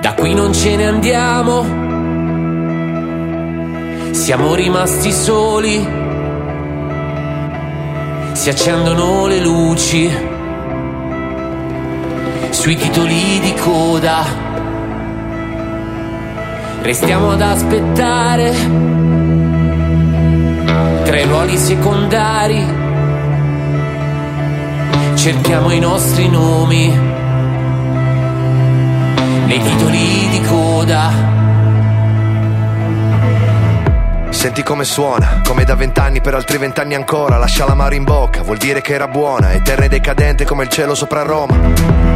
[0.00, 1.62] Da qui non ce ne andiamo,
[4.12, 5.86] siamo rimasti soli,
[8.32, 10.10] si accendono le luci
[12.48, 14.24] sui titoli di coda.
[16.80, 18.54] Restiamo ad aspettare
[21.04, 22.64] tra i ruoli secondari,
[25.14, 27.09] cerchiamo i nostri nomi
[29.50, 31.10] nei titoli di coda.
[34.30, 38.58] Senti come suona, come da vent'anni per altri vent'anni ancora, lascia l'amaro in bocca, vuol
[38.58, 42.08] dire che era buona, eterna e decadente come il cielo sopra Roma.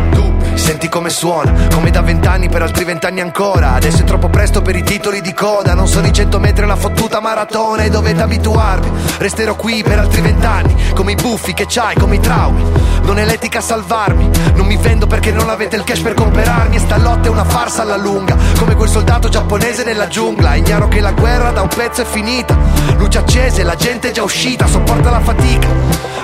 [0.54, 3.72] Senti come suona, come da vent'anni per altri vent'anni ancora.
[3.72, 5.74] Adesso è troppo presto per i titoli di coda.
[5.74, 8.88] Non sono i cento metri la fottuta maratona e dovete abituarvi.
[9.18, 12.62] Resterò qui per altri vent'anni, come i buffi che c'hai, come i traumi.
[13.04, 16.76] Non è l'etica a salvarmi, non mi vendo perché non avete il cash per comprarmi.
[16.76, 20.54] E sta lotta è una farsa alla lunga, come quel soldato giapponese nella giungla.
[20.54, 22.56] Ignaro che la guerra da un pezzo è finita.
[22.96, 25.68] Luce accese, la gente è già uscita, sopporta la fatica.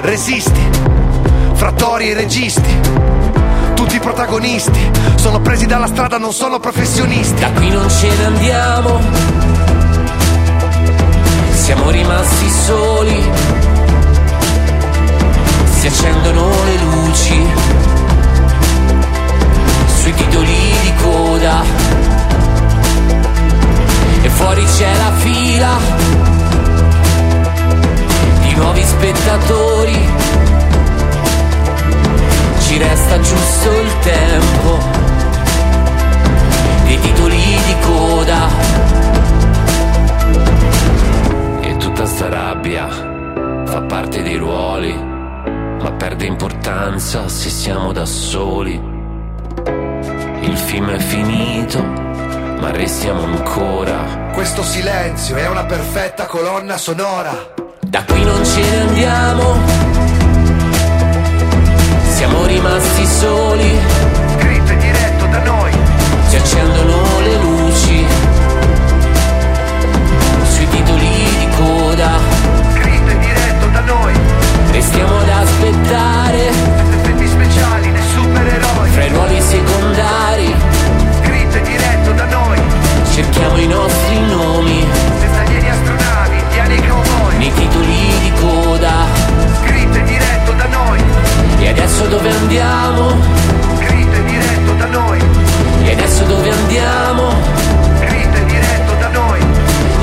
[0.00, 0.68] Resisti,
[1.54, 3.10] frattori e registi
[3.80, 7.40] tutti i protagonisti sono presi dalla strada, non sono professionisti.
[7.40, 9.00] Da qui non ce ne andiamo,
[11.54, 13.30] siamo rimasti soli,
[15.80, 17.46] si accendono le luci
[19.86, 21.62] sui titoli di coda.
[24.20, 25.78] E fuori c'è la fila
[28.42, 30.08] di nuovi spettatori.
[32.58, 34.78] Ci resta giusto il tempo
[36.84, 38.48] dei titoli di coda.
[41.62, 42.86] E tutta sta rabbia
[43.64, 45.09] fa parte dei ruoli
[45.80, 48.74] ma perde importanza se siamo da soli
[50.40, 58.04] il film è finito ma restiamo ancora questo silenzio è una perfetta colonna sonora da
[58.04, 60.00] qui non ce ne andiamo
[62.20, 63.78] siamo rimasti soli.
[64.36, 65.72] Scritto e diretto da noi.
[66.28, 68.06] Si accendono le luci.
[70.42, 72.10] Sui titoli di coda.
[72.74, 74.12] Scritto e diretto da noi.
[74.70, 75.29] Restiamo ad
[92.00, 93.10] adesso dove andiamo?
[93.76, 95.20] Scritto e diretto da noi.
[95.84, 97.30] E adesso dove andiamo?
[97.98, 99.40] Scritto e diretto da noi.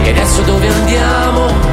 [0.03, 1.66] E adesso dove andiamo?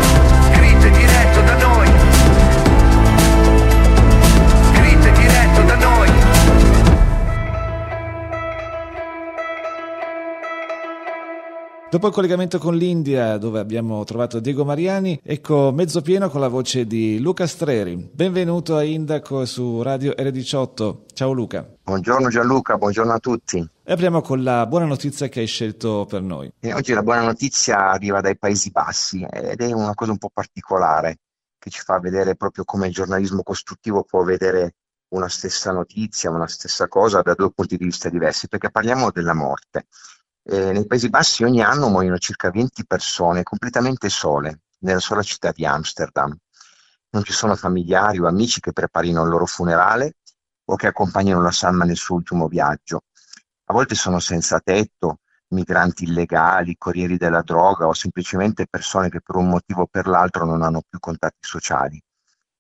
[11.94, 16.49] Dopo il collegamento con l'India, dove abbiamo trovato Diego Mariani, ecco mezzo pieno con la
[16.49, 18.10] voce di Luca Streri.
[18.12, 21.03] Benvenuto a Indaco su Radio R18.
[21.15, 21.65] Ciao Luca.
[21.84, 23.65] Buongiorno Gianluca, buongiorno a tutti.
[23.84, 26.53] E apriamo con la buona notizia che hai scelto per noi.
[26.59, 30.31] E oggi la buona notizia arriva dai Paesi Bassi ed è una cosa un po'
[30.34, 31.19] particolare
[31.60, 34.75] che ci fa vedere proprio come il giornalismo costruttivo può vedere
[35.10, 39.33] una stessa notizia, una stessa cosa da due punti di vista diversi, perché parliamo della
[39.34, 39.87] morte.
[40.47, 45.53] Eh, nei Paesi Bassi ogni anno muoiono circa 20 persone completamente sole nella sola città
[45.53, 46.37] di Amsterdam.
[47.10, 50.16] Non ci sono familiari o amici che preparino il loro funerale
[50.66, 53.04] o che accompagnino la salma nel suo ultimo viaggio.
[53.66, 59.37] A volte sono senza tetto, migranti illegali, corrieri della droga o semplicemente persone che per
[59.37, 61.97] un motivo o per l'altro non hanno più contatti sociali.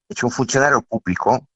[0.06, 1.48] E c'è un funzionario pubblico,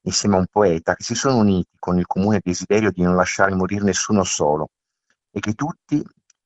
[0.00, 3.54] insieme a un poeta, che si sono uniti con il comune desiderio di non lasciare
[3.54, 4.70] morire nessuno solo
[5.36, 6.02] e che tutti,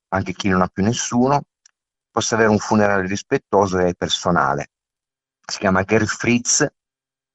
[0.09, 1.43] anche chi non ha più nessuno,
[2.11, 4.73] possa avere un funerale rispettoso e personale.
[5.47, 6.67] Si chiama Gerd Fritz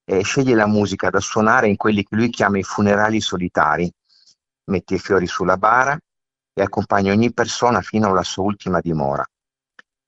[0.03, 3.89] e sceglie la musica da suonare in quelli che lui chiama i funerali solitari.
[4.65, 5.97] Mette i fiori sulla bara
[6.53, 9.25] e accompagna ogni persona fino alla sua ultima dimora.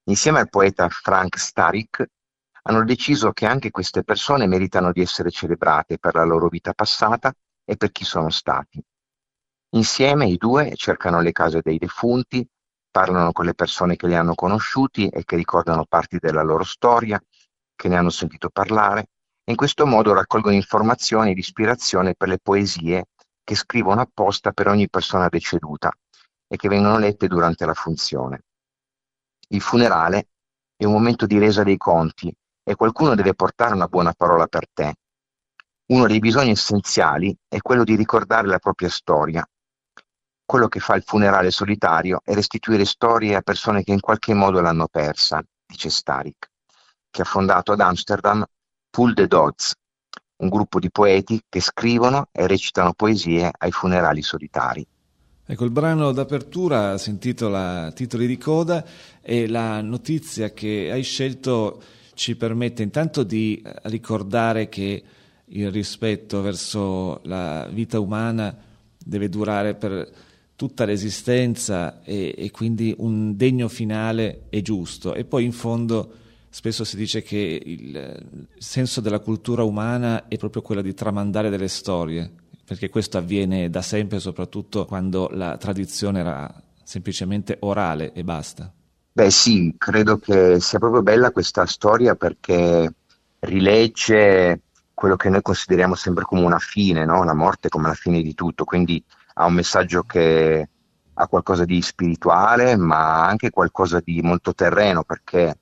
[0.10, 2.06] Insieme al poeta Frank Starik
[2.64, 7.34] hanno deciso che anche queste persone meritano di essere celebrate per la loro vita passata
[7.64, 8.84] e per chi sono stati.
[9.72, 12.48] Insieme i due cercano le case dei defunti,
[12.90, 17.22] parlano con le persone che li hanno conosciuti e che ricordano parti della loro storia,
[17.76, 19.10] che ne hanno sentito parlare,
[19.44, 23.08] e in questo modo raccolgono informazioni ed ispirazione per le poesie
[23.44, 25.92] che scrivono apposta per ogni persona deceduta
[26.48, 28.44] e che vengono lette durante la funzione.
[29.50, 30.30] Il funerale
[30.78, 32.34] è un momento di resa dei conti
[32.64, 34.96] e qualcuno deve portare una buona parola per te.
[35.88, 39.48] Uno dei bisogni essenziali è quello di ricordare la propria storia
[40.48, 44.62] quello che fa il funerale solitario è restituire storie a persone che in qualche modo
[44.62, 46.50] l'hanno persa, dice Starik,
[47.12, 48.46] che ha fondato ad Amsterdam
[48.90, 49.74] Pull the Dodds,
[50.38, 54.88] un gruppo di poeti che scrivono e recitano poesie ai funerali solitari.
[55.46, 58.86] Ecco, il brano d'apertura si intitola Titoli di coda
[59.22, 61.82] e la notizia che hai scelto
[62.14, 65.04] ci permette intanto di ricordare che
[65.44, 68.56] il rispetto verso la vita umana
[68.98, 70.26] deve durare per
[70.58, 75.14] tutta l'esistenza e, e, quindi un degno finale è giusto.
[75.14, 76.12] E poi in fondo
[76.50, 81.68] spesso si dice che il senso della cultura umana è proprio quello di tramandare delle
[81.68, 82.30] storie,
[82.66, 86.52] perché questo avviene da sempre, soprattutto quando la tradizione era
[86.84, 88.74] semplicemente orale e basta.
[89.14, 92.92] Beh sì, credo che sia proprio bella questa storia perché
[93.40, 94.62] rilegge
[94.96, 97.24] quello che noi consideriamo sempre come una fine, no?
[97.24, 99.04] la morte come la fine di tutto, quindi
[99.38, 100.70] ha un messaggio che
[101.14, 105.60] ha qualcosa di spirituale, ma anche qualcosa di molto terreno, perché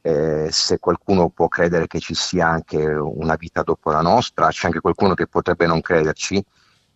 [0.00, 4.66] eh, se qualcuno può credere che ci sia anche una vita dopo la nostra, c'è
[4.66, 6.42] anche qualcuno che potrebbe non crederci,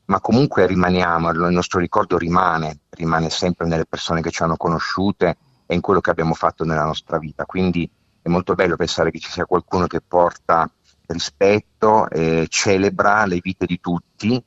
[0.07, 5.37] ma comunque rimaniamo, il nostro ricordo rimane, rimane sempre nelle persone che ci hanno conosciute
[5.67, 7.45] e in quello che abbiamo fatto nella nostra vita.
[7.45, 7.89] Quindi
[8.23, 10.71] è molto bello pensare che ci sia qualcuno che porta
[11.07, 14.43] rispetto e celebra le vite di tutti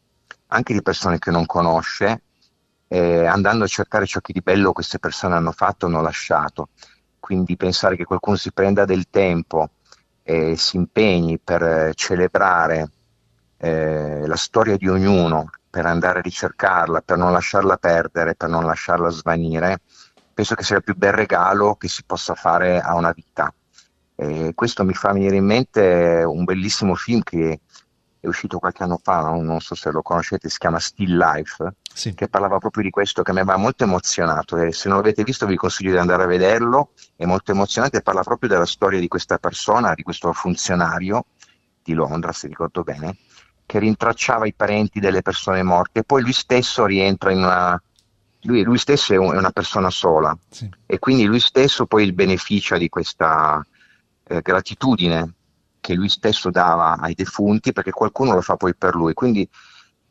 [0.52, 2.24] anche di persone che non conosce,
[2.88, 6.70] eh, andando a cercare ciò che di bello queste persone hanno fatto o hanno lasciato.
[7.20, 9.72] Quindi pensare che qualcuno si prenda del tempo
[10.24, 12.92] e si impegni per celebrare
[13.58, 18.66] eh, la storia di ognuno, per andare a ricercarla, per non lasciarla perdere, per non
[18.66, 19.82] lasciarla svanire,
[20.34, 23.54] penso che sia il più bel regalo che si possa fare a una vita.
[24.16, 27.60] E questo mi fa venire in mente un bellissimo film che
[28.22, 29.42] è uscito qualche anno fa, no?
[29.42, 32.14] non so se lo conoscete, si chiama Still Life, sì.
[32.14, 35.46] che parlava proprio di questo, che mi aveva molto emozionato e se non l'avete visto
[35.46, 39.08] vi consiglio di andare a vederlo, è molto emozionante e parla proprio della storia di
[39.08, 41.26] questa persona, di questo funzionario
[41.82, 43.18] di Londra, se ricordo bene,
[43.66, 47.82] che rintracciava i parenti delle persone morte e poi lui stesso rientra in una...
[48.44, 50.70] Lui, lui stesso è, un, è, una persona sola sì.
[50.86, 53.62] e quindi lui stesso poi il beneficia di questa
[54.24, 55.34] eh, gratitudine
[55.90, 59.16] che lui stesso dava ai defunti perché qualcuno lo fa poi per lui.
[59.16, 59.48] Quindi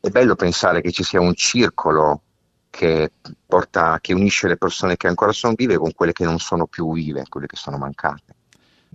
[0.00, 2.22] è bello pensare che ci sia un circolo
[2.68, 3.12] che,
[3.46, 6.92] porta, che unisce le persone che ancora sono vive con quelle che non sono più
[6.92, 8.34] vive, quelle che sono mancate.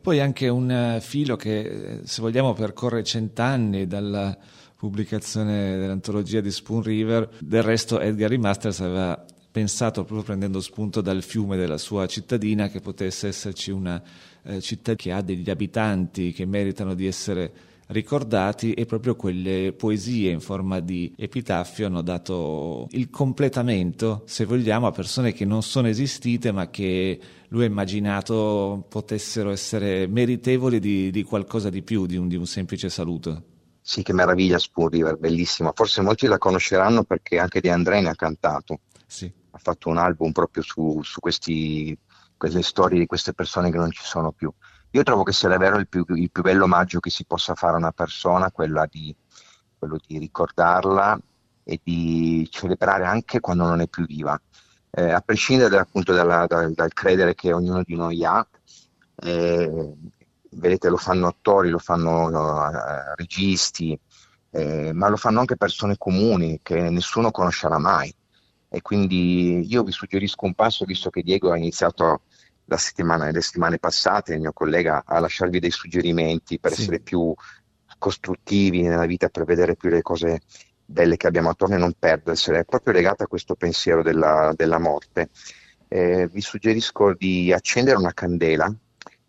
[0.01, 4.37] Poi anche un eh, filo che, eh, se vogliamo, percorre cent'anni dalla
[4.75, 7.29] pubblicazione dell'antologia di Spoon River.
[7.39, 8.39] Del resto Edgar E.
[8.79, 14.01] Aveva pensato, proprio prendendo spunto dal fiume della sua cittadina, che potesse esserci una
[14.43, 20.31] eh, città che ha degli abitanti che meritano di essere ricordati e proprio quelle poesie
[20.31, 25.87] in forma di epitaffio hanno dato il completamento, se vogliamo, a persone che non sono
[25.87, 27.19] esistite ma che
[27.49, 32.47] lui ha immaginato potessero essere meritevoli di, di qualcosa di più, di un, di un,
[32.47, 33.43] semplice saluto.
[33.79, 35.71] Sì, che meraviglia Spoon River, bellissima.
[35.75, 38.79] Forse molti la conosceranno perché anche De André ne ha cantato.
[39.05, 39.31] Sì.
[39.51, 41.95] Ha fatto un album proprio su, su questi
[42.43, 44.51] quelle storie di queste persone che non ci sono più.
[44.91, 47.75] Io trovo che sia davvero il più, il più bello omaggio che si possa fare
[47.75, 48.51] a una persona,
[48.89, 49.15] di,
[49.79, 51.17] quello di ricordarla
[51.63, 54.37] e di celebrare anche quando non è più viva.
[54.89, 58.45] Eh, a prescindere appunto dalla, dal, dal, credere che ognuno di noi ha,
[59.15, 59.93] eh,
[60.49, 63.97] vedete lo fanno attori, lo fanno uh, registi,
[64.51, 68.13] eh, ma lo fanno anche persone comuni che nessuno conoscerà mai.
[68.67, 72.23] E quindi io vi suggerisco un passo, visto che Diego ha iniziato
[72.77, 76.81] settimana, le settimane passate, il mio collega, a lasciarvi dei suggerimenti per sì.
[76.81, 77.33] essere più
[77.97, 80.41] costruttivi nella vita, per vedere più le cose
[80.85, 82.59] belle che abbiamo attorno e non perdersele.
[82.59, 85.29] È proprio legata a questo pensiero della, della morte.
[85.87, 88.73] Eh, vi suggerisco di accendere una candela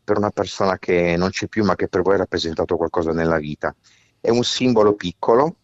[0.03, 3.39] per una persona che non c'è più ma che per voi ha rappresentato qualcosa nella
[3.39, 3.75] vita.
[4.21, 5.57] È un simbolo piccolo,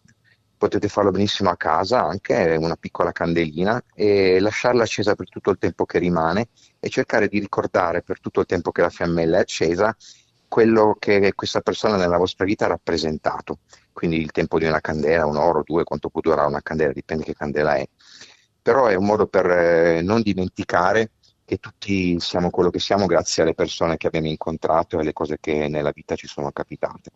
[0.61, 5.57] potete farlo benissimo a casa, anche una piccola candelina, e lasciarla accesa per tutto il
[5.57, 6.49] tempo che rimane
[6.79, 9.95] e cercare di ricordare per tutto il tempo che la fiammella è accesa
[10.47, 13.61] quello che questa persona nella vostra vita ha rappresentato.
[13.91, 17.23] Quindi il tempo di una candela, un oro, due, quanto può durare una candela, dipende
[17.23, 17.87] che candela è.
[18.61, 21.13] Però è un modo per eh, non dimenticare
[21.43, 25.37] che tutti siamo quello che siamo grazie alle persone che abbiamo incontrato e alle cose
[25.39, 27.09] che nella vita ci sono capitate.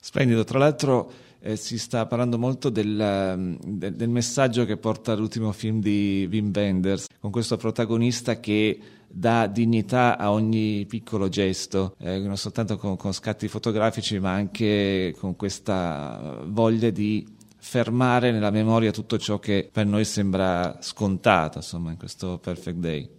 [0.00, 5.14] Splendido, tra l'altro eh, si sta parlando molto del, ehm, del, del, messaggio che porta
[5.14, 11.96] l'ultimo film di Wim Wenders, con questo protagonista che dà dignità a ogni piccolo gesto,
[11.98, 18.50] eh, non soltanto con, con, scatti fotografici, ma anche con questa voglia di fermare nella
[18.50, 23.10] memoria tutto ciò che per noi sembra scontato, insomma, in questo Perfect Day.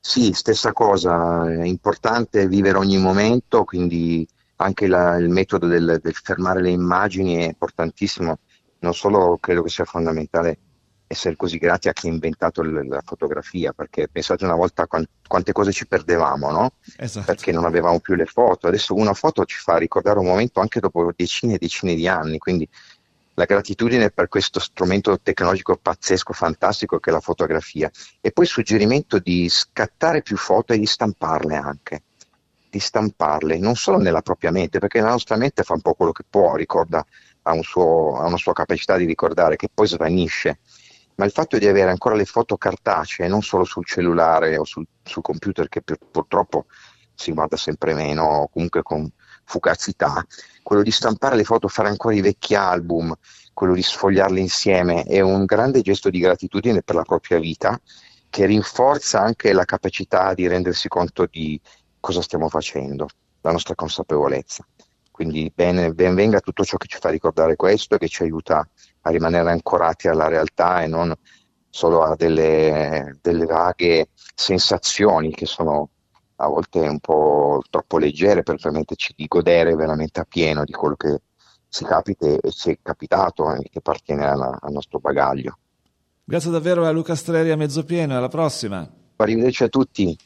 [0.00, 4.26] Sì, stessa cosa, è importante vivere ogni momento, quindi
[4.60, 8.38] anche la, il metodo del, del, fermare le immagini è importantissimo,
[8.80, 10.58] non solo credo che sia fondamentale
[11.06, 15.08] essere così grati a chi ha inventato l- la fotografia, perché pensate una volta quant-
[15.26, 16.72] quante cose ci perdevamo, no?
[16.96, 17.26] Esatto.
[17.26, 20.80] Perché non avevamo più le foto, adesso una foto ci fa ricordare un momento anche
[20.80, 22.68] dopo decine e decine di anni, quindi
[23.34, 27.88] la gratitudine per questo strumento tecnologico pazzesco, fantastico che è la fotografia.
[28.20, 32.02] E poi il suggerimento di scattare più foto e di stamparle anche,
[32.70, 36.12] di stamparle non solo nella propria mente, perché la nostra mente fa un po' quello
[36.12, 37.04] che può, ricorda,
[37.42, 40.60] ha, un suo, ha una sua capacità di ricordare che poi svanisce,
[41.16, 44.86] ma il fatto di avere ancora le foto cartacee, non solo sul cellulare o sul,
[45.02, 46.66] sul computer che purtroppo
[47.14, 49.10] si guarda sempre meno, comunque con
[49.44, 50.24] fugazità,
[50.62, 53.12] quello di stampare le foto, fare ancora i vecchi album,
[53.52, 57.80] quello di sfogliarle insieme, è un grande gesto di gratitudine per la propria vita
[58.30, 61.60] che rinforza anche la capacità di rendersi conto di
[62.00, 63.08] cosa stiamo facendo,
[63.40, 64.66] la nostra consapevolezza.
[65.10, 68.66] Quindi ben, ben venga tutto ciò che ci fa ricordare questo e che ci aiuta
[69.00, 71.12] a rimanere ancorati alla realtà e non
[71.70, 75.90] solo a delle, delle vaghe sensazioni che sono
[76.36, 80.94] a volte un po' troppo leggere per permetterci di godere veramente a pieno di quello
[80.94, 81.20] che
[81.68, 85.58] ci capita e ci è capitato e che appartiene alla, al nostro bagaglio.
[86.24, 88.88] Grazie davvero a Luca Streri a mezzo pieno, alla prossima.
[89.16, 90.16] Arrivederci a tutti.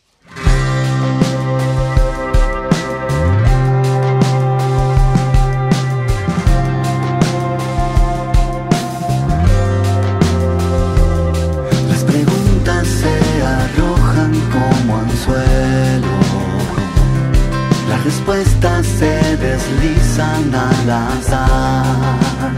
[18.05, 22.53] Respuestas se deslizan al azar.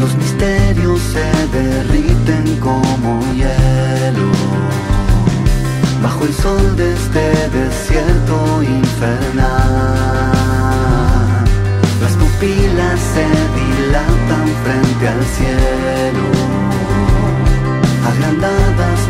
[0.00, 4.30] Los misterios se derriten como hielo
[6.02, 9.44] bajo el sol de este desierto infernal.
[12.02, 13.26] Las pupilas se
[13.58, 16.26] dilatan frente al cielo,
[18.10, 19.03] agrandadas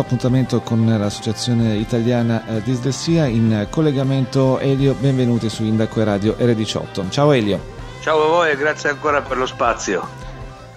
[0.00, 7.10] appuntamento con l'associazione italiana eh, Dislessia in collegamento Elio, benvenuti su Indaco e Radio R18.
[7.10, 7.58] Ciao Elio.
[8.00, 10.06] Ciao a voi e grazie ancora per lo spazio.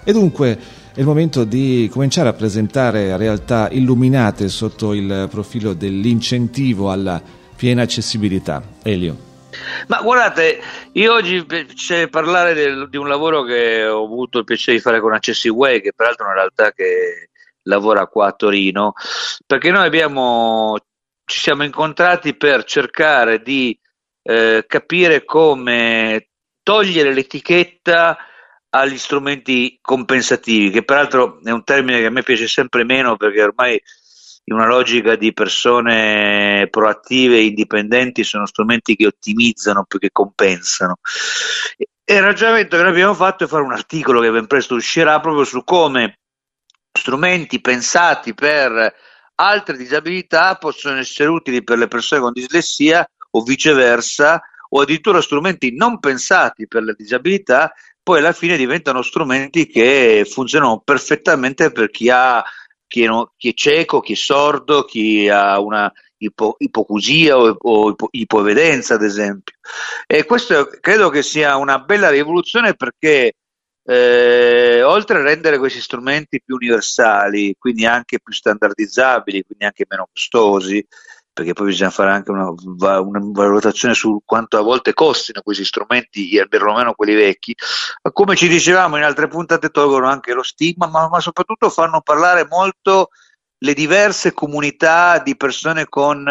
[0.04, 0.58] E dunque
[0.94, 7.20] è il momento di cominciare a presentare realtà illuminate sotto il profilo dell'incentivo alla
[7.54, 8.62] piena accessibilità.
[8.82, 9.26] Elio.
[9.86, 10.60] Ma guardate,
[10.92, 11.44] io oggi
[11.74, 15.80] c'è parlare del, di un lavoro che ho avuto il piacere di fare con Accessiway,
[15.80, 17.30] che peraltro è una realtà che
[17.68, 18.94] lavora qua a Torino,
[19.46, 20.76] perché noi abbiamo,
[21.24, 23.78] ci siamo incontrati per cercare di
[24.22, 26.28] eh, capire come
[26.62, 28.16] togliere l'etichetta
[28.70, 33.42] agli strumenti compensativi, che peraltro è un termine che a me piace sempre meno perché
[33.42, 33.80] ormai
[34.44, 40.96] in una logica di persone proattive e indipendenti sono strumenti che ottimizzano più che compensano.
[42.04, 45.20] E il ragionamento che noi abbiamo fatto è fare un articolo che ben presto uscirà
[45.20, 46.18] proprio su come
[46.98, 48.94] strumenti pensati per
[49.36, 54.40] altre disabilità possono essere utili per le persone con dislessia o viceversa,
[54.70, 60.80] o addirittura strumenti non pensati per la disabilità, poi alla fine diventano strumenti che funzionano
[60.84, 62.42] perfettamente per chi ha
[62.86, 67.90] chi è, chi è cieco, chi è sordo, chi ha una ipo, ipocusia o, o
[67.90, 69.56] ipo, ipovedenza, ad esempio.
[70.06, 73.34] E questo credo che sia una bella rivoluzione perché
[73.90, 80.06] eh, oltre a rendere questi strumenti più universali, quindi anche più standardizzabili, quindi anche meno
[80.12, 80.86] costosi,
[81.32, 86.28] perché poi bisogna fare anche una, una, valutazione su quanto a volte costino questi strumenti,
[86.50, 87.54] perlomeno quelli vecchi.
[88.12, 92.46] Come ci dicevamo in altre puntate, tolgono anche lo stigma, ma, ma soprattutto fanno parlare
[92.46, 93.08] molto
[93.56, 96.28] le diverse comunità di persone con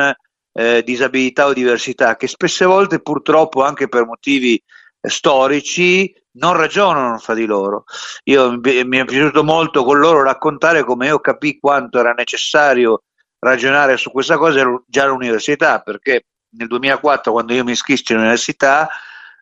[0.53, 4.61] eh, disabilità o diversità, che spesse volte purtroppo anche per motivi
[5.01, 7.83] eh, storici non ragionano fra di loro.
[8.25, 13.03] Io mi è piaciuto molto con loro raccontare come io capì quanto era necessario
[13.39, 16.25] ragionare su questa cosa già all'università, perché
[16.57, 18.89] nel 2004, quando io mi iscrissi all'università,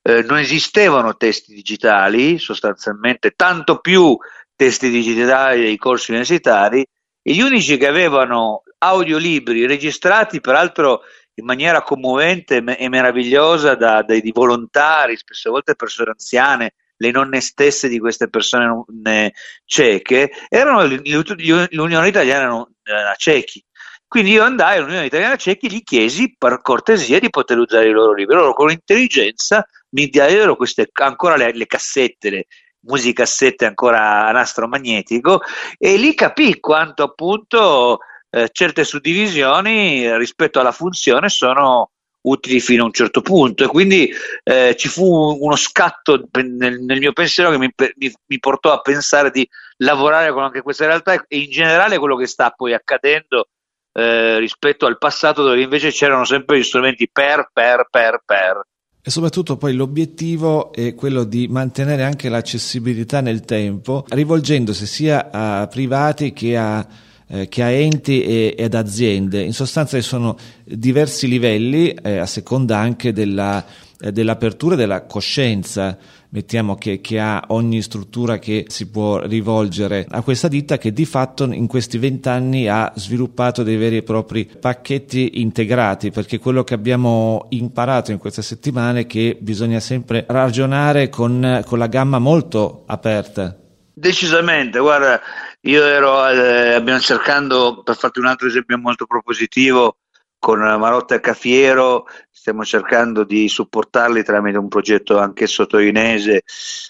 [0.01, 4.17] eh, non esistevano testi digitali, sostanzialmente, tanto più
[4.55, 6.85] testi digitali dei corsi universitari,
[7.27, 11.01] e gli unici che avevano audiolibri registrati, peraltro
[11.36, 17.88] in maniera commovente e meravigliosa da, dai volontari, spesse volte persone anziane, le nonne stesse
[17.88, 19.34] di queste persone
[19.65, 23.63] cieche, erano l'Unione Italiana eh, Cechi.
[24.08, 27.91] Quindi io andai all'Unione Italiana Cechi e gli chiesi per cortesia di poter usare i
[27.91, 28.36] loro libri.
[28.36, 32.45] Loro con intelligenza mi diedero queste, ancora le, le cassette, le
[32.86, 35.41] musicassette ancora a nastro magnetico
[35.77, 41.91] e lì capì quanto appunto eh, certe suddivisioni rispetto alla funzione sono
[42.25, 44.09] utili fino a un certo punto e quindi
[44.43, 45.05] eh, ci fu
[45.39, 50.31] uno scatto nel, nel mio pensiero che mi, mi, mi, portò a pensare di lavorare
[50.31, 53.49] con anche questa realtà e in generale quello che sta poi accadendo
[53.93, 58.61] eh, rispetto al passato dove invece c'erano sempre gli strumenti per, per, per, per.
[59.01, 65.67] E soprattutto poi l'obiettivo è quello di mantenere anche l'accessibilità nel tempo, rivolgendosi sia a
[65.67, 66.85] privati che a,
[67.27, 69.41] eh, che a enti e, ed aziende.
[69.41, 73.63] In sostanza ci sono diversi livelli eh, a seconda anche della,
[73.99, 75.97] eh, dell'apertura della coscienza
[76.35, 81.05] mettiamo che, che, ha ogni struttura che si può rivolgere a questa ditta che di
[81.05, 86.73] fatto in questi vent'anni ha sviluppato dei veri e propri pacchetti integrati perché quello che
[86.73, 92.83] abbiamo imparato in queste settimane è che bisogna sempre ragionare con, con la gamma molto
[92.88, 93.57] aperta.
[93.93, 95.21] Decisamente, guarda,
[95.65, 99.97] io ero, eh, abbiamo cercando, per farti un altro esempio molto propositivo,
[100.38, 106.43] con Marotta e Cafiero stiamo cercando di supportarli tramite un progetto anch'esso torinese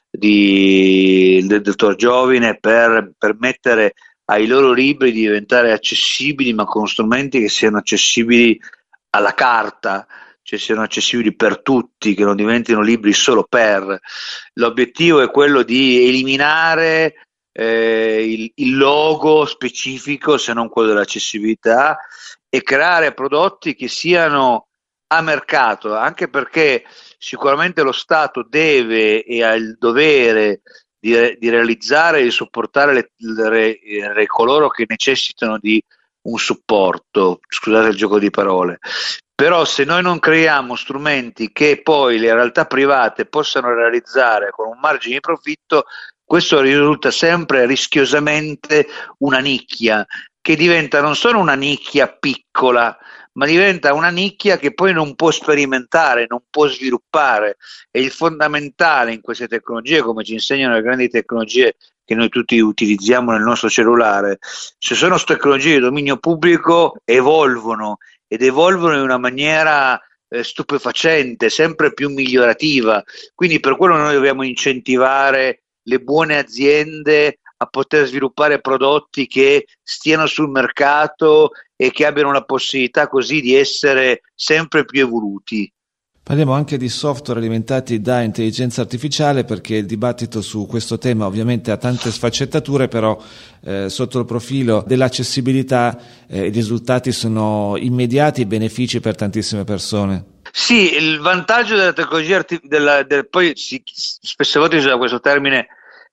[0.10, 3.94] di, del dottor Giovine per permettere
[4.26, 8.60] ai loro libri di diventare accessibili ma con strumenti che siano accessibili
[9.12, 10.06] alla carta,
[10.42, 13.98] cioè siano accessibili per tutti, che non diventino libri solo per.
[14.56, 17.25] L'obiettivo è quello di eliminare
[17.58, 21.98] eh, il, il, logo specifico, se non quello dell'accessibilità,
[22.50, 24.68] e creare prodotti che siano
[25.08, 26.84] a mercato, anche perché
[27.18, 30.62] sicuramente lo Stato deve e ha il dovere
[31.00, 33.80] di, di realizzare e di supportare le, le,
[34.14, 35.82] le, coloro che necessitano di
[36.24, 38.80] un supporto, scusate il gioco di parole,
[39.34, 44.80] però se noi non creiamo strumenti che poi le realtà private possano realizzare con un
[44.80, 45.86] margine di profitto,
[46.26, 48.88] questo risulta sempre rischiosamente
[49.20, 50.06] una nicchia
[50.42, 52.96] che diventa non solo una nicchia piccola,
[53.34, 57.58] ma diventa una nicchia che poi non può sperimentare, non può sviluppare.
[57.92, 62.60] E il fondamentale in queste tecnologie, come ci insegnano le grandi tecnologie che noi tutti
[62.60, 69.18] utilizziamo nel nostro cellulare, se sono tecnologie di dominio pubblico, evolvono ed evolvono in una
[69.18, 73.04] maniera eh, stupefacente, sempre più migliorativa.
[73.34, 80.26] Quindi per quello noi dobbiamo incentivare le buone aziende a poter sviluppare prodotti che stiano
[80.28, 85.70] sul mercato e che abbiano la possibilità così di essere sempre più evoluti.
[86.26, 91.70] Parliamo anche di software alimentati da intelligenza artificiale perché il dibattito su questo tema ovviamente
[91.70, 93.16] ha tante sfaccettature, però
[93.62, 100.35] eh, sotto il profilo dell'accessibilità eh, i risultati sono immediati e benefici per tantissime persone.
[100.58, 105.68] Sì, il vantaggio della tecnologia artificiale, poi si, spesse volte si usa questo termine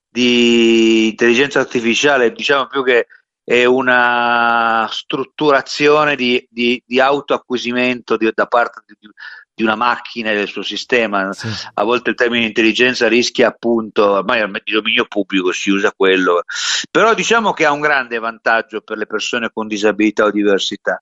[0.09, 3.07] di intelligenza artificiale, diciamo più che
[3.41, 9.09] è una strutturazione di, di, di autoacquisimento di, da parte di,
[9.55, 11.31] di una macchina e del suo sistema.
[11.31, 11.47] Sì.
[11.75, 16.43] A volte il termine intelligenza rischia appunto, ormai di dominio pubblico si usa quello,
[16.89, 20.99] però diciamo che ha un grande vantaggio per le persone con disabilità o diversità,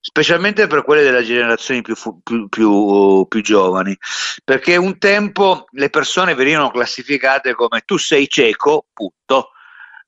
[0.00, 3.96] specialmente per quelle delle generazioni più, più, più, più giovani,
[4.44, 9.50] perché un tempo le persone venivano classificate come tu sei cieco, punto.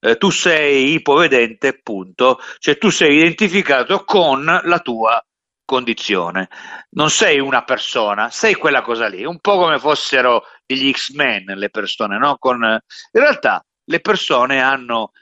[0.05, 5.25] Eh, tu sei ipovedente, punto, cioè tu sei identificato con la tua
[5.73, 6.51] condizione.
[6.91, 11.71] Non sei una persona, sei quella cosa lì, un po' come fossero gli X-Men le
[11.71, 12.37] persone, no?
[12.39, 15.13] Con, in realtà le persone hanno,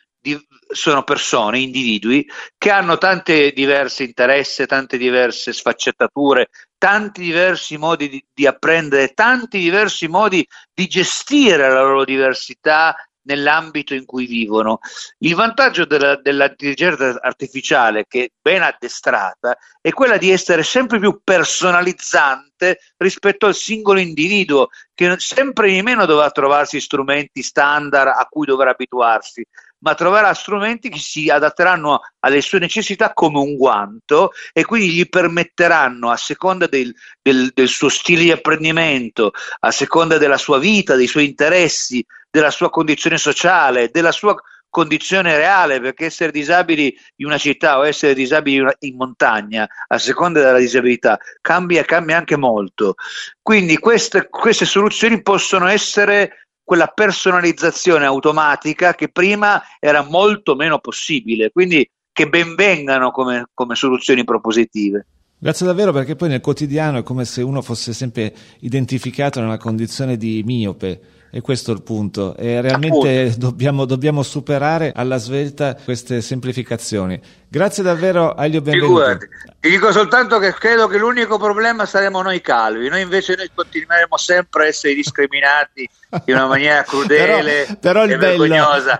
[0.73, 8.25] sono persone, individui che hanno tante diverse interessi, tante diverse sfaccettature, tanti diversi modi di,
[8.35, 14.81] di apprendere, tanti diversi modi di gestire la loro diversità nell'ambito in cui vivono.
[15.19, 21.21] Il vantaggio della, dell'intelligenza artificiale, che è ben addestrata, è quella di essere sempre più
[21.23, 28.47] personalizzante rispetto al singolo individuo, che sempre di meno dovrà trovarsi strumenti standard a cui
[28.47, 29.45] dovrà abituarsi,
[29.81, 35.09] ma troverà strumenti che si adatteranno alle sue necessità come un guanto e quindi gli
[35.09, 40.97] permetteranno, a seconda del, del, del suo stile di apprendimento, a seconda della sua vita,
[40.97, 44.37] dei suoi interessi, della sua condizione sociale, della sua
[44.71, 50.41] condizione reale, perché essere disabili in una città o essere disabili in montagna, a seconda
[50.41, 52.95] della disabilità, cambia, cambia anche molto.
[53.43, 61.51] Quindi queste, queste soluzioni possono essere quella personalizzazione automatica che prima era molto meno possibile,
[61.51, 65.07] quindi che benvengano come, come soluzioni propositive.
[65.37, 70.17] Grazie davvero perché poi nel quotidiano è come se uno fosse sempre identificato nella condizione
[70.17, 72.37] di miope e questo è il punto.
[72.37, 77.21] E realmente dobbiamo, dobbiamo, superare alla svelta queste semplificazioni.
[77.49, 78.71] Grazie davvero benvenuto.
[78.71, 79.27] Figurati.
[79.61, 84.17] Ti dico soltanto che credo che l'unico problema saremo noi calvi, noi invece noi continueremo
[84.17, 85.89] sempre a essere discriminati
[86.25, 88.45] in una maniera crudele però, però il, bello,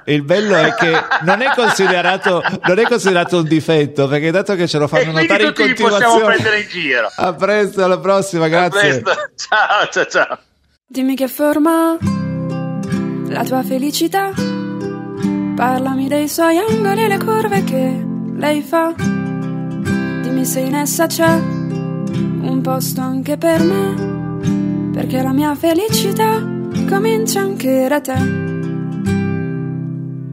[0.05, 4.69] il, bello, è che non è, considerato, non è considerato un difetto, perché dato che
[4.69, 6.05] ce lo fanno notare in continuazione...
[6.05, 7.11] possiamo prendere in giro.
[7.15, 9.03] A presto, alla prossima, grazie.
[9.35, 10.39] Ciao, ciao, ciao.
[10.87, 11.97] Dimmi che forma
[13.31, 14.33] la tua felicità.
[15.55, 18.93] Parlami dei suoi angoli e le curve che lei fa.
[18.97, 24.91] Dimmi se in essa c'è un posto anche per me.
[24.93, 26.43] Perché la mia felicità
[26.89, 28.19] comincia anche da te.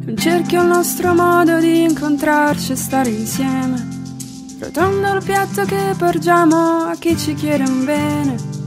[0.08, 3.96] Un cerchio il nostro modo di incontrarci e stare insieme.
[4.60, 8.58] Rotondo il piatto che porgiamo a chi ci chiede un bene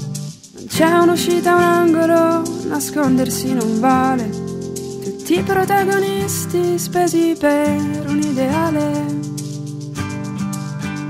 [0.71, 4.31] c'è un'uscita, un angolo, nascondersi non vale.
[4.31, 9.05] Tutti i protagonisti spesi per un ideale.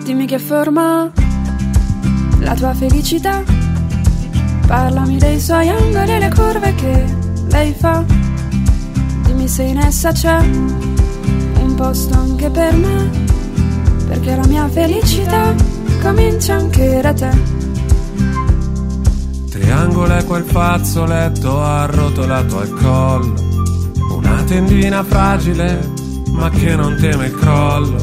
[0.03, 1.12] Dimmi che forma
[2.40, 3.42] la tua felicità.
[4.66, 7.05] Parlami dei suoi angoli e le curve che
[7.51, 8.03] lei fa.
[9.27, 13.11] Dimmi se in essa c'è un posto anche per me.
[14.09, 15.55] Perché la mia felicità
[16.01, 17.60] comincia anche da te.
[19.81, 23.35] Triangolo è quel fazzoletto arrotolato al collo.
[24.11, 25.90] Una tendina fragile,
[26.33, 27.97] ma che non teme il crollo.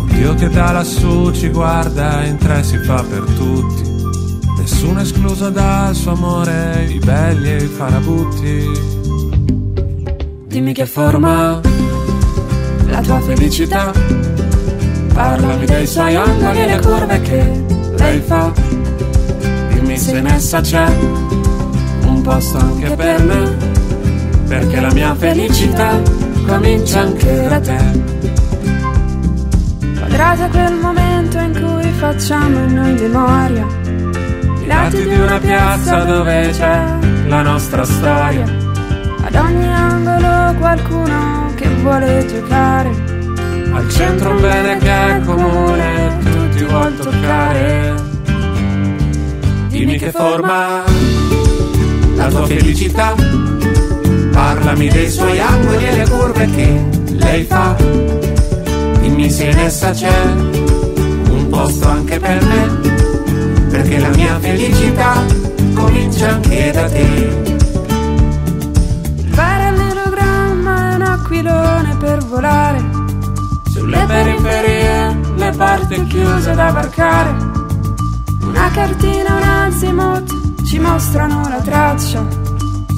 [0.00, 3.82] Un Dio che da lassù ci guarda e in tre si fa per tutti.
[4.56, 8.70] Nessuno escluso dal suo amore, i belli e i farabutti.
[10.46, 11.60] Dimmi che forma
[12.86, 13.92] la tua felicità.
[15.12, 17.64] Parlami dei suoi angoli e le curve che
[17.98, 18.83] lei fa
[19.94, 20.86] dimmi se in essa c'è
[22.06, 23.56] un posto anche per me,
[24.48, 26.00] perché la mia felicità
[26.46, 28.02] comincia anche da te.
[29.98, 33.66] Quadrato è quel momento in cui facciamo noi memoria,
[34.62, 36.82] i lati di una piazza dove c'è
[37.26, 38.44] la nostra storia.
[39.24, 43.12] Ad ogni angolo qualcuno che vuole giocare.
[43.72, 48.13] Al centro un bene che è comune, tutti vuol toccare
[49.84, 50.82] Dimmi che forma
[52.16, 53.14] la tua felicità.
[54.32, 57.76] Parlami dei suoi angoli e le curve che lei fa.
[59.02, 60.22] Dimmi se in essa c'è
[61.28, 62.92] un posto anche per me.
[63.68, 65.22] Perché la mia felicità
[65.74, 67.42] comincia anche da te.
[69.34, 72.82] Parallelogramma è un aquilone per volare.
[73.70, 77.53] Sulle periferie, le porte chiuse da varcare.
[78.74, 82.26] Cartina, un azimut ci mostrano la traccia.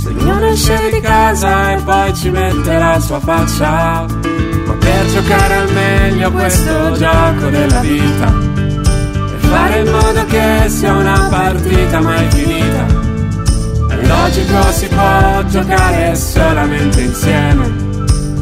[0.01, 4.07] Se ognuno esce di casa e poi ci mette la sua faccia.
[4.67, 8.33] Ma per giocare al meglio questo gioco della vita.
[8.55, 12.87] Per fare in modo che sia una partita mai finita.
[13.91, 17.67] È logico si può giocare solamente insieme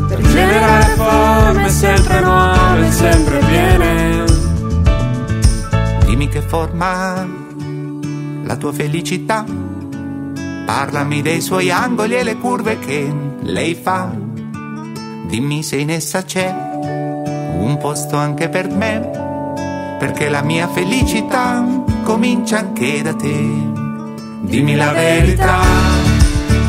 [0.08, 4.23] Per generare forme sempre nuove, sempre piene
[6.14, 7.26] Dimmi che forma
[8.44, 9.44] la tua felicità.
[10.64, 14.12] Parlami dei suoi angoli e le curve che lei fa.
[15.26, 16.54] Dimmi se in essa c'è
[17.58, 19.96] un posto anche per me.
[19.98, 21.66] Perché la mia felicità
[22.04, 23.48] comincia anche da te.
[24.42, 25.62] Dimmi la verità,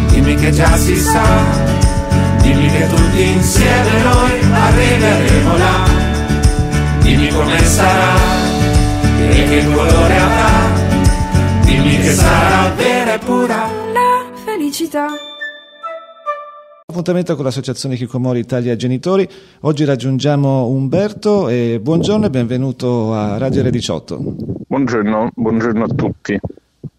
[0.09, 1.23] dimmi che già si sa,
[2.41, 5.83] dimmi che tutti insieme noi arriveremo là.
[7.03, 8.44] Dimmi come sarà
[9.35, 15.07] e che colore avrà, dimmi che sarà vera e pura La felicità
[16.87, 19.27] Appuntamento con l'associazione Kikomori Italia Genitori.
[19.61, 24.17] Oggi raggiungiamo Umberto e buongiorno e benvenuto a Radio R18.
[24.65, 26.39] Buongiorno, buongiorno a tutti.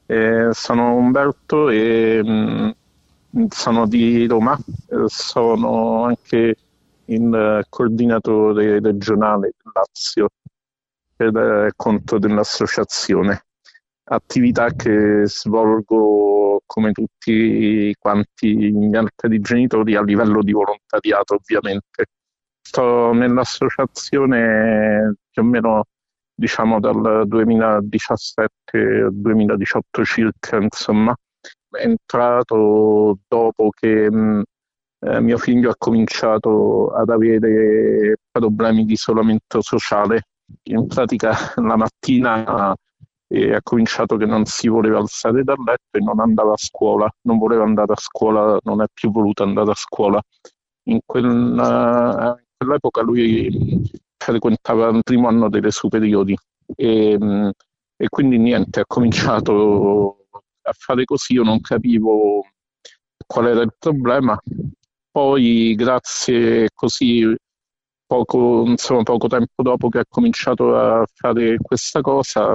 [0.04, 4.58] Eh, sono Umberto e mh, sono di Roma,
[4.90, 6.56] eh, sono anche
[7.06, 10.28] il eh, coordinatore regionale Lazio
[11.16, 13.44] per eh, conto dell'associazione.
[14.08, 22.06] Attività che svolgo come tutti quanti gli altri genitori a livello di volontariato ovviamente.
[22.60, 25.84] Sto nell'associazione più o meno
[26.34, 31.14] diciamo dal 2017 al 2018 circa, insomma,
[31.70, 34.42] entrato dopo che mh,
[35.00, 40.22] eh, mio figlio ha cominciato ad avere problemi di isolamento sociale.
[40.64, 42.74] In pratica la mattina
[43.28, 47.10] eh, ha cominciato che non si voleva alzare dal letto e non andava a scuola,
[47.22, 50.20] non voleva andare a scuola, non è più voluto andare a scuola.
[50.84, 56.36] In, quella, in quell'epoca lui frequentava il primo anno delle superiori
[56.74, 57.18] e,
[57.96, 60.26] e quindi niente, ha cominciato
[60.62, 62.44] a fare così, io non capivo
[63.26, 64.38] qual era il problema.
[65.10, 67.34] Poi, grazie così,
[68.06, 72.54] poco, insomma, poco tempo dopo che ha cominciato a fare questa cosa,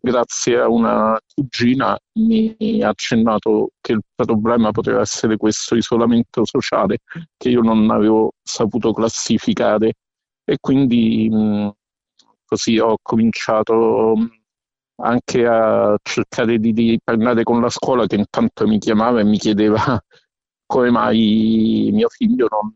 [0.00, 6.98] grazie a una cugina mi ha accennato che il problema poteva essere questo isolamento sociale
[7.36, 9.94] che io non avevo saputo classificare.
[10.44, 11.70] E quindi mh,
[12.46, 14.14] così ho cominciato
[15.00, 19.38] anche a cercare di, di, parlare con la scuola che intanto mi chiamava e mi
[19.38, 19.76] chiedeva
[20.66, 22.72] come mai mio figlio non,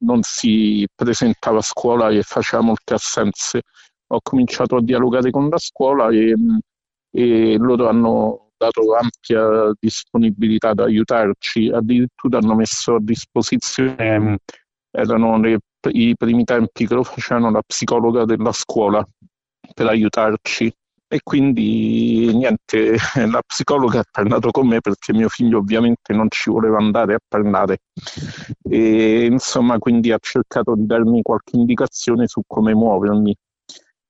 [0.00, 3.62] non si presentava a scuola e faceva molte assenze.
[4.08, 6.34] Ho cominciato a dialogare con la scuola e,
[7.10, 14.38] e loro hanno dato ampia disponibilità ad aiutarci, addirittura hanno messo a disposizione,
[14.90, 15.58] erano le
[15.92, 19.02] i primi tempi che lo facevano la psicologa della scuola
[19.72, 20.70] per aiutarci
[21.12, 22.94] e quindi niente,
[23.28, 27.18] la psicologa ha parlato con me perché mio figlio ovviamente non ci voleva andare a
[27.26, 27.78] parlare
[28.62, 33.34] e insomma quindi ha cercato di darmi qualche indicazione su come muovermi.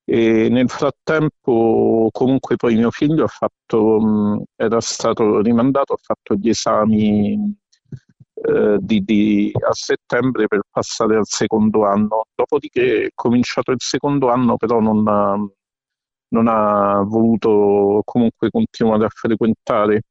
[0.03, 7.33] E nel frattempo comunque poi mio figlio fatto, era stato rimandato, ha fatto gli esami
[8.33, 12.25] eh, di, di, a settembre per passare al secondo anno.
[12.35, 15.01] Dopodiché cominciato il secondo anno, però non
[16.31, 20.01] non ha voluto comunque continuare a frequentare.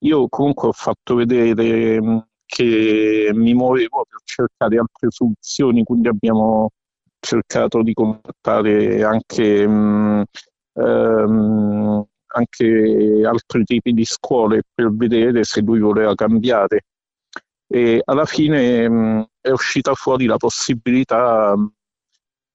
[0.00, 6.70] Io comunque ho fatto vedere mm, che mi muovevo per cercare altre soluzioni, quindi abbiamo
[7.20, 10.24] cercato di contattare anche, ehm,
[12.26, 16.84] anche altri tipi di scuole per vedere se lui voleva cambiare
[17.70, 21.54] e alla fine mh, è uscita fuori la possibilità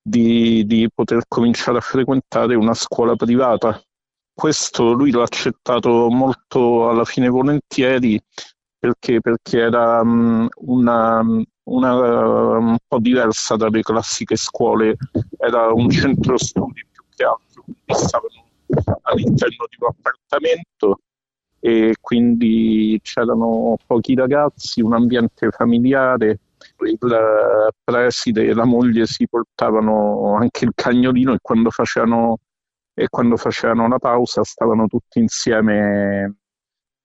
[0.04, 3.82] di, di, poter cominciare a frequentare una scuola privata.
[4.34, 8.20] Questo lui l'ha accettato molto alla fine volentieri
[8.78, 11.22] perché, perché era mh, una,
[11.64, 14.98] una, un po' diversa dalle classiche scuole,
[15.38, 18.44] era un centro studi più che altro, quindi stavano
[19.04, 21.00] all'interno di un appartamento
[21.66, 26.40] e quindi c'erano pochi ragazzi, un ambiente familiare,
[26.80, 32.40] il preside e la moglie si portavano anche il cagnolino e quando facevano,
[32.94, 36.36] e quando facevano la pausa stavano tutti insieme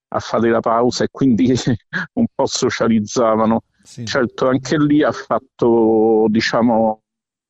[0.08, 1.48] a fare la pausa e quindi
[2.14, 3.62] un po' socializzavano.
[3.82, 4.04] Sì.
[4.04, 7.02] Certo, anche lì ha fatto, diciamo,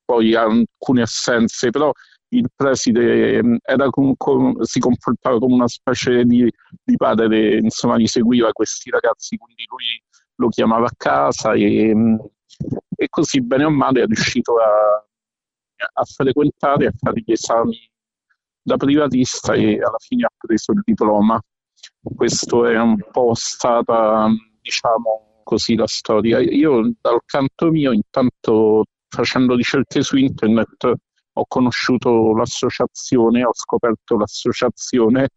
[0.05, 1.93] poi alcune assenze, però
[2.31, 3.57] il preside mm,
[3.91, 6.51] comunque, si comportava come una specie di,
[6.83, 10.03] di padre, insomma, li seguiva questi ragazzi, quindi lui
[10.39, 11.95] lo chiamava a casa e,
[12.97, 15.05] e così bene o male è riuscito a,
[15.93, 17.91] a frequentare, a fare gli esami
[18.63, 21.41] da privatista e alla fine ha preso il diploma.
[22.03, 24.29] Questo è un po' stata,
[24.61, 26.39] diciamo così, la storia.
[26.41, 30.93] Io dal canto mio, intanto facendo ricerche su internet,
[31.33, 35.29] ho conosciuto l'associazione, ho scoperto l'associazione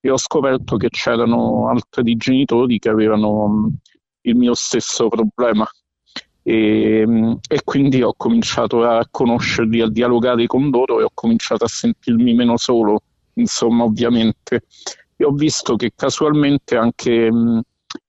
[0.00, 3.72] e ho scoperto che c'erano altri genitori che avevano
[4.26, 5.68] il mio stesso problema.
[6.42, 7.04] E,
[7.48, 12.34] e, quindi ho cominciato a conoscerli, a dialogare con loro e ho cominciato a sentirmi
[12.34, 13.00] meno solo,
[13.34, 14.62] insomma, ovviamente.
[15.16, 17.60] E ho visto che casualmente anche mh,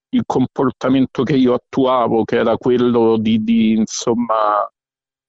[0.09, 4.69] il comportamento che io attuavo, che era quello di, di insomma,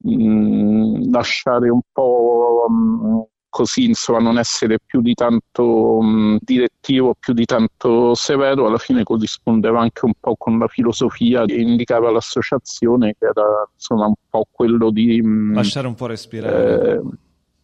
[0.05, 7.33] mh, lasciare un po' mh, così, insomma, non essere più di tanto mh, direttivo, più
[7.33, 13.15] di tanto severo, alla fine corrispondeva anche un po' con la filosofia che indicava l'associazione,
[13.19, 15.21] che era insomma un po' quello di...
[15.53, 16.93] lasciare un po' respirare.
[16.93, 17.01] Eh,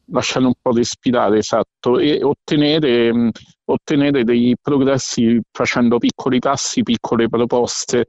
[0.06, 3.30] lasciare un po' respirare, esatto, e ottenere,
[3.64, 8.06] ottenere dei progressi facendo piccoli passi, piccole proposte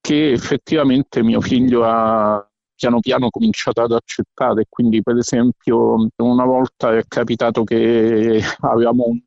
[0.00, 2.44] che effettivamente mio figlio ha
[2.82, 4.66] piano piano cominciato ad accettare.
[4.68, 9.20] Quindi, per esempio, una volta è capitato che avevamo un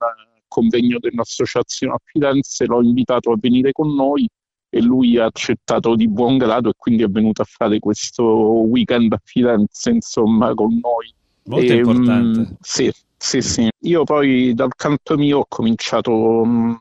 [0.48, 4.28] convegno dell'associazione a Firenze, l'ho invitato a venire con noi
[4.70, 9.14] e lui ha accettato di buon grado e quindi è venuto a fare questo weekend
[9.14, 11.14] a Firenze, insomma, con noi.
[11.44, 12.40] Molto e, importante.
[12.40, 13.70] Mh, sì, sì, sì.
[13.84, 16.12] Io poi dal canto mio ho cominciato
[16.44, 16.80] mh,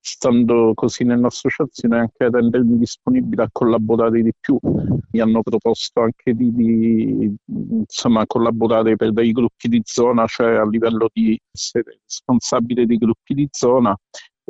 [0.00, 4.58] stando così nell'associazione anche a rendermi disponibile a collaborare di più.
[5.10, 10.66] Mi hanno proposto anche di, di insomma, collaborare per dei gruppi di zona, cioè a
[10.66, 13.96] livello di essere responsabile dei gruppi di zona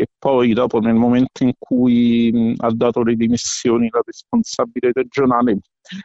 [0.00, 5.58] e poi dopo nel momento in cui mh, ha dato le dimissioni la responsabile regionale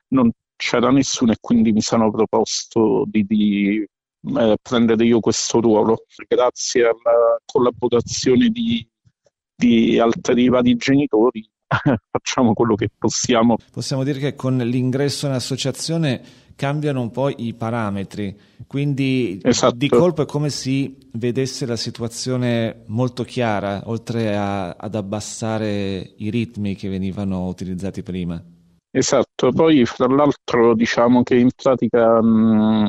[0.08, 3.88] non c'era nessuno e quindi mi sono proposto di, di
[4.36, 8.88] eh, prendere io questo ruolo grazie alla collaborazione di
[9.64, 11.50] di altri vari genitori
[12.12, 13.58] facciamo quello che possiamo.
[13.72, 16.22] Possiamo dire che con l'ingresso nell'associazione
[16.56, 19.76] cambiano un po' i parametri, quindi esatto.
[19.76, 26.30] di colpo è come se vedesse la situazione molto chiara, oltre a, ad abbassare i
[26.30, 28.42] ritmi che venivano utilizzati prima.
[28.92, 32.88] Esatto, poi fra l'altro diciamo che in pratica um,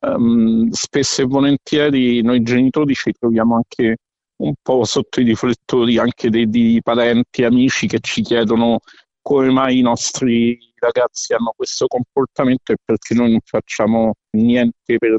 [0.00, 3.98] um, spesso e volentieri noi genitori ci troviamo anche
[4.38, 8.80] un po' sotto i riflettori anche dei, dei parenti e amici che ci chiedono
[9.22, 15.14] come mai i nostri ragazzi hanno questo comportamento e perché noi non facciamo niente per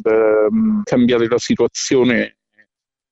[0.50, 2.38] um, cambiare la situazione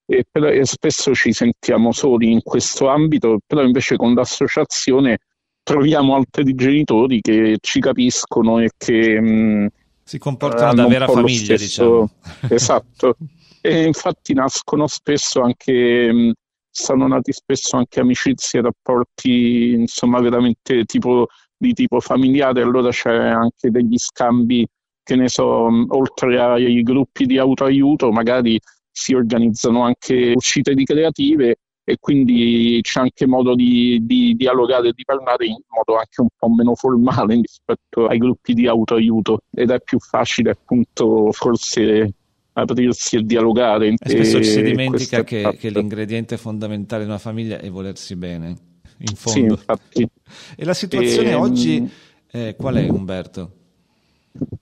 [0.05, 5.19] e, per, e, spesso ci sentiamo soli in questo ambito, però invece con l'associazione
[5.63, 9.67] troviamo altri genitori che ci capiscono e che um,
[10.03, 12.53] si comportano da vera famiglia, stesso, diciamo.
[12.53, 13.17] Esatto.
[13.65, 16.33] e infatti nascono spesso anche
[16.69, 23.71] sono nati spesso anche amicizie, rapporti insomma veramente tipo, di tipo familiare, allora c'è anche
[23.71, 24.67] degli scambi,
[25.01, 28.59] che ne so, oltre ai gruppi di autoaiuto, magari
[28.91, 35.03] si organizzano anche uscite ricreative e quindi c'è anche modo di, di dialogare e di
[35.05, 39.41] parlare in modo anche un po' meno formale rispetto ai gruppi di autoaiuto.
[39.51, 42.13] Ed è più facile appunto forse
[42.55, 43.87] aprirsi e dialogare.
[43.87, 48.55] E spesso ci si dimentica che, che, l'ingrediente fondamentale di una famiglia è volersi bene,
[48.99, 49.59] in fondo.
[49.89, 50.07] Sì,
[50.55, 51.91] e la situazione ehm, oggi
[52.31, 53.51] eh, qual è, Umberto?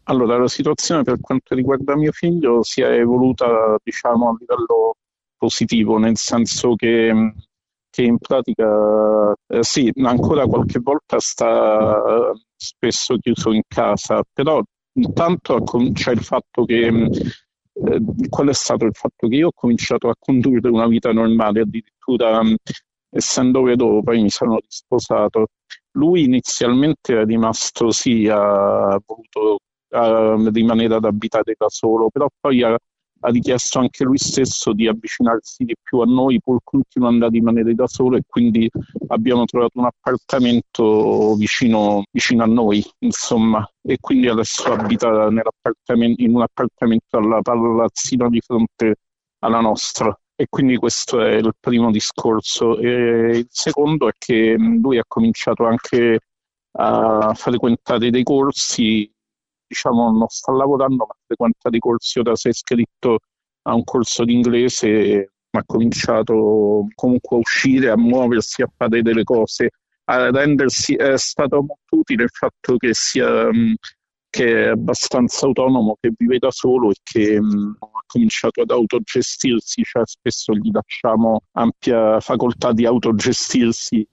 [0.04, 4.98] Allora, la situazione per quanto riguarda mio figlio si è evoluta, diciamo, a livello
[5.38, 7.34] positivo, nel senso che,
[7.90, 14.62] che in pratica, eh, sì, ancora qualche volta sta eh, spesso chiuso in casa, però
[14.94, 17.10] intanto c'è il fatto che
[17.74, 21.62] eh, qual è stato il fatto che io ho cominciato a condurre una vita normale,
[21.62, 22.56] addirittura um,
[23.10, 25.48] essendo vedovo, poi mi sono risposato.
[25.92, 29.60] Lui inizialmente è rimasto, sì, ha voluto
[29.90, 32.78] uh, rimanere ad abitare da solo, però poi ha,
[33.26, 37.74] ha richiesto anche lui stesso di avvicinarsi di più a noi pur continuando a rimanere
[37.74, 38.70] da solo e quindi
[39.08, 46.42] abbiamo trovato un appartamento vicino, vicino a noi, insomma, e quindi adesso abita in un
[46.42, 48.96] appartamento alla palazzina di fronte
[49.40, 50.16] alla nostra.
[50.36, 52.78] E quindi questo è il primo discorso.
[52.80, 56.20] E il secondo è che lui ha cominciato anche
[56.76, 59.10] a frequentare dei corsi
[59.74, 63.20] diciamo, non sta lavorando, ma frequenta dei corsi, ora si è iscritto
[63.64, 69.02] a un corso di inglese, ma ha cominciato comunque a uscire, a muoversi, a fare
[69.02, 69.72] delle cose,
[70.06, 73.50] a rendersi, è stato molto utile il fatto che sia
[74.34, 79.84] che è abbastanza autonomo, che vive da solo e che mh, ha cominciato ad autogestirsi,
[79.84, 84.08] cioè spesso gli lasciamo ampia facoltà di autogestirsi.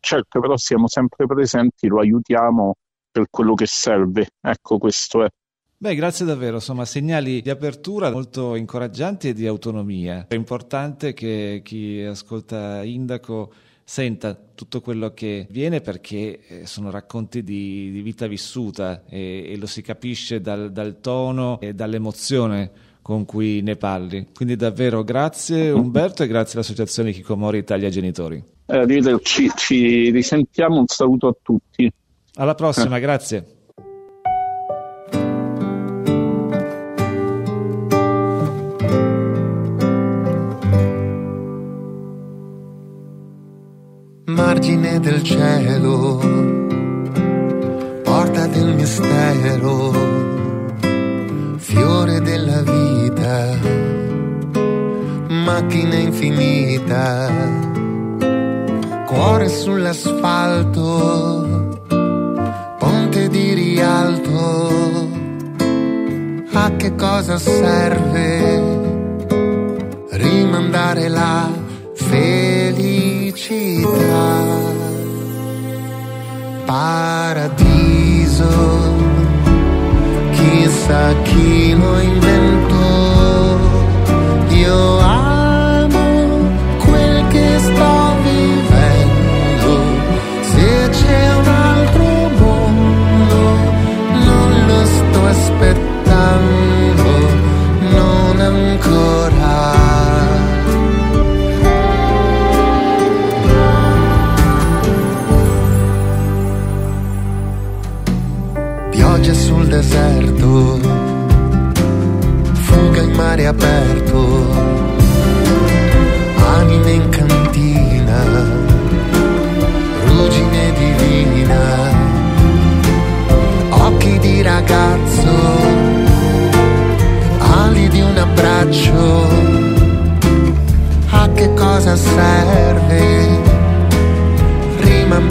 [0.00, 2.76] Certo, però siamo sempre presenti, lo aiutiamo
[3.16, 4.28] per quello che serve.
[4.42, 5.28] Ecco, questo è.
[5.78, 10.26] Beh, grazie davvero, insomma, segnali di apertura molto incoraggianti e di autonomia.
[10.28, 13.52] È importante che chi ascolta Indaco
[13.84, 19.56] senta tutto quello che viene perché eh, sono racconti di, di vita vissuta e, e,
[19.56, 24.26] lo si capisce dal, dal tono e dall'emozione con cui ne parli.
[24.34, 28.42] Quindi davvero grazie Umberto e grazie all'Associazione Kikomori Italia Genitori.
[28.66, 31.90] Eh, arrivederci, ci risentiamo, un saluto a tutti.
[32.38, 33.54] Alla prossima, grazie.
[44.26, 46.18] Margine del cielo,
[48.02, 49.92] porta del mistero,
[51.56, 53.58] fiore della vita,
[55.28, 57.30] macchina infinita,
[59.06, 61.45] cuore sull'asfalto
[66.66, 68.28] a che cosa serve
[70.10, 71.48] rimandare la
[71.94, 73.84] felicità?
[76.64, 78.48] Paradiso,
[80.32, 82.55] chissà chi lo inventò,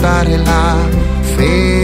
[0.06, 0.88] rimandare la
[1.20, 1.75] felicità?